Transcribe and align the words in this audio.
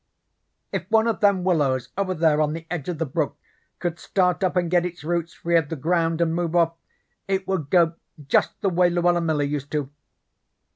If 0.71 0.89
one 0.89 1.05
of 1.07 1.19
them 1.19 1.43
willows 1.43 1.89
over 1.95 2.15
there 2.15 2.41
on 2.41 2.53
the 2.53 2.65
edge 2.71 2.89
of 2.89 2.97
the 2.97 3.05
brook 3.05 3.37
could 3.77 3.99
start 3.99 4.43
up 4.43 4.55
and 4.55 4.71
get 4.71 4.83
its 4.83 5.03
roots 5.03 5.35
free 5.35 5.55
of 5.57 5.69
the 5.69 5.75
ground, 5.75 6.21
and 6.21 6.33
move 6.33 6.55
off, 6.55 6.73
it 7.27 7.47
would 7.47 7.69
go 7.69 7.93
just 8.27 8.59
the 8.61 8.69
way 8.71 8.89
Luella 8.89 9.21
Miller 9.21 9.43
used 9.43 9.69
to. 9.73 9.91